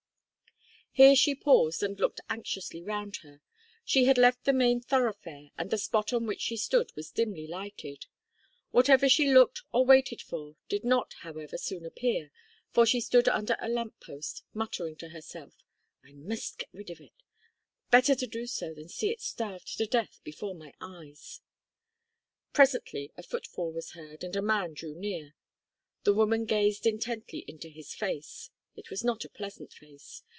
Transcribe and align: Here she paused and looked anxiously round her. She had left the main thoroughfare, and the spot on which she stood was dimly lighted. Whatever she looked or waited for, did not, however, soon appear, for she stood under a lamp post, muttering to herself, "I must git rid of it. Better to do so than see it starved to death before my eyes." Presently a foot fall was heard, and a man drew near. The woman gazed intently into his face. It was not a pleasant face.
Here 0.93 1.15
she 1.15 1.35
paused 1.35 1.81
and 1.83 1.97
looked 1.97 2.19
anxiously 2.29 2.81
round 2.83 3.15
her. 3.23 3.39
She 3.85 4.03
had 4.03 4.17
left 4.17 4.43
the 4.43 4.51
main 4.51 4.81
thoroughfare, 4.81 5.47
and 5.57 5.69
the 5.69 5.77
spot 5.77 6.11
on 6.11 6.25
which 6.27 6.41
she 6.41 6.57
stood 6.57 6.91
was 6.97 7.11
dimly 7.11 7.47
lighted. 7.47 8.07
Whatever 8.71 9.07
she 9.07 9.33
looked 9.33 9.61
or 9.71 9.85
waited 9.85 10.21
for, 10.21 10.57
did 10.67 10.83
not, 10.83 11.13
however, 11.21 11.57
soon 11.57 11.85
appear, 11.85 12.29
for 12.71 12.85
she 12.85 12.99
stood 12.99 13.29
under 13.29 13.55
a 13.61 13.69
lamp 13.69 14.01
post, 14.01 14.43
muttering 14.53 14.97
to 14.97 15.09
herself, 15.09 15.55
"I 16.03 16.11
must 16.11 16.57
git 16.59 16.69
rid 16.73 16.89
of 16.89 16.99
it. 16.99 17.23
Better 17.89 18.13
to 18.13 18.27
do 18.27 18.45
so 18.45 18.73
than 18.73 18.89
see 18.89 19.11
it 19.11 19.21
starved 19.21 19.77
to 19.77 19.85
death 19.85 20.19
before 20.25 20.53
my 20.53 20.73
eyes." 20.81 21.39
Presently 22.51 23.13
a 23.15 23.23
foot 23.23 23.47
fall 23.47 23.71
was 23.71 23.91
heard, 23.91 24.25
and 24.25 24.35
a 24.35 24.41
man 24.41 24.73
drew 24.73 24.93
near. 24.93 25.35
The 26.03 26.13
woman 26.13 26.43
gazed 26.43 26.85
intently 26.85 27.45
into 27.47 27.69
his 27.69 27.95
face. 27.95 28.49
It 28.75 28.89
was 28.89 29.05
not 29.05 29.23
a 29.23 29.29
pleasant 29.29 29.71
face. 29.71 30.23